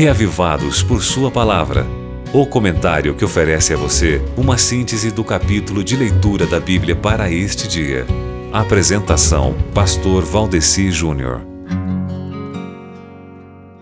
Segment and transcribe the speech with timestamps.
[0.00, 1.86] reavivados por Sua palavra.
[2.32, 7.30] O comentário que oferece a você uma síntese do capítulo de leitura da Bíblia para
[7.30, 8.06] este dia.
[8.50, 11.42] Apresentação: Pastor Valdeci Júnior.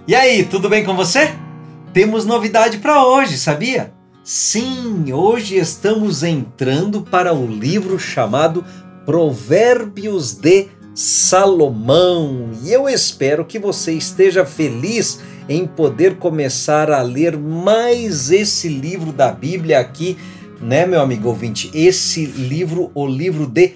[0.09, 1.33] E aí, tudo bem com você?
[1.93, 3.93] Temos novidade para hoje, sabia?
[4.25, 8.65] Sim, hoje estamos entrando para o livro chamado
[9.07, 10.67] Provérbios de
[10.97, 12.51] Salomão.
[12.65, 19.13] E eu espero que você esteja feliz em poder começar a ler mais esse livro
[19.13, 20.19] da Bíblia aqui,
[20.61, 21.71] né, meu amigo ouvinte?
[21.73, 23.75] Esse livro, o livro de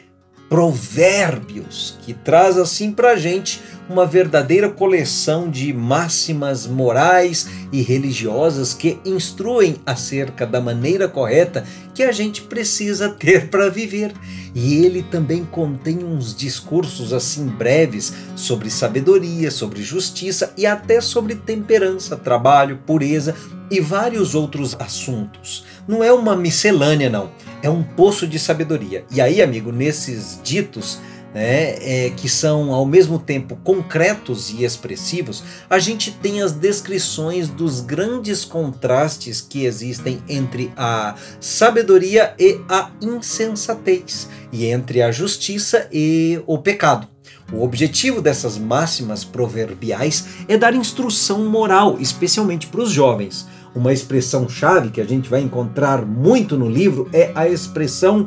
[0.48, 8.98] Provérbios, que traz assim pra gente uma verdadeira coleção de máximas morais e religiosas que
[9.04, 11.64] instruem acerca da maneira correta
[11.94, 14.12] que a gente precisa ter para viver.
[14.54, 21.34] E ele também contém uns discursos assim breves sobre sabedoria, sobre justiça e até sobre
[21.34, 23.34] temperança, trabalho, pureza
[23.70, 25.64] e vários outros assuntos.
[25.88, 27.30] Não é uma miscelânea, não.
[27.62, 29.04] É um poço de sabedoria.
[29.10, 30.98] E aí, amigo, nesses ditos
[31.34, 37.48] né, é, que são ao mesmo tempo concretos e expressivos, a gente tem as descrições
[37.48, 45.88] dos grandes contrastes que existem entre a sabedoria e a insensatez, e entre a justiça
[45.92, 47.08] e o pecado.
[47.52, 53.46] O objetivo dessas máximas proverbiais é dar instrução moral, especialmente para os jovens.
[53.74, 58.26] Uma expressão chave que a gente vai encontrar muito no livro é a expressão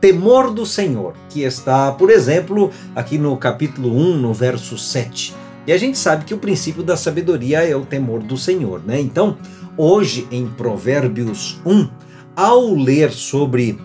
[0.00, 5.34] temor do Senhor, que está, por exemplo, aqui no capítulo 1, no verso 7.
[5.66, 8.98] E a gente sabe que o princípio da sabedoria é o temor do Senhor, né?
[8.98, 9.36] Então,
[9.76, 11.88] hoje em Provérbios 1,
[12.34, 13.78] ao ler sobre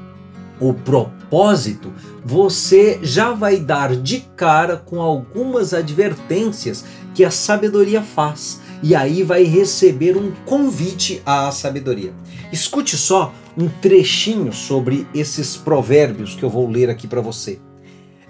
[0.60, 1.92] o propósito,
[2.24, 8.62] você já vai dar de cara com algumas advertências que a sabedoria faz.
[8.84, 12.14] E aí vai receber um convite à sabedoria.
[12.52, 17.60] Escute só um trechinho sobre esses provérbios que eu vou ler aqui para você.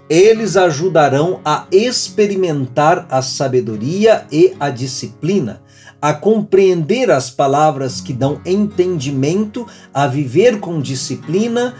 [0.08, 5.62] Eles ajudarão a experimentar a sabedoria e a disciplina,
[6.00, 11.74] a compreender as palavras que dão entendimento, a viver com disciplina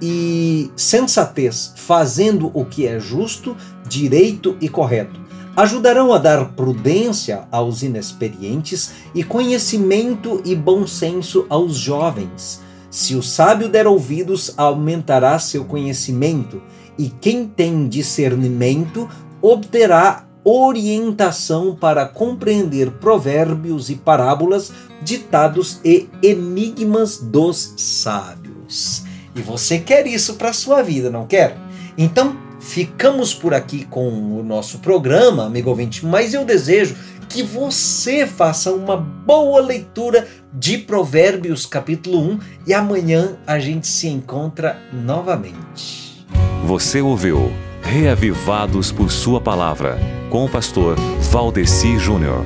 [0.00, 3.54] e sensatez, fazendo o que é justo,
[3.86, 5.27] direito e correto.
[5.58, 13.22] Ajudarão a dar prudência aos inexperientes e conhecimento e bom senso aos jovens se o
[13.22, 16.62] sábio der ouvidos, aumentará seu conhecimento,
[16.98, 19.08] e quem tem discernimento
[19.42, 29.04] obterá orientação para compreender provérbios e parábolas, ditados e enigmas dos sábios.
[29.36, 31.58] E você quer isso para sua vida, não quer?
[31.96, 34.08] Então, ficamos por aqui com
[34.38, 36.96] o nosso programa, amigo ouvinte, mas eu desejo
[37.28, 44.08] que você faça uma boa leitura de Provérbios capítulo 1 e amanhã a gente se
[44.08, 46.26] encontra novamente.
[46.64, 47.52] Você ouviu
[47.82, 49.98] Reavivados por Sua Palavra
[50.30, 50.96] com o pastor
[51.30, 52.44] Valdeci Júnior.